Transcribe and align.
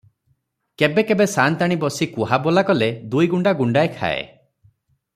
କେବେ 0.81 1.03
କେବେ 1.09 1.27
ସାଆନ୍ତାଣୀ 1.33 1.77
ବସି 1.85 2.07
କୁହାବୋଲା 2.15 2.65
କଲେ 2.71 2.91
ଦୁଇଗୁଣ୍ତା 3.13 3.57
ଗୁଣ୍ତାଏ 3.63 3.93
ଖାଏ। 4.01 4.21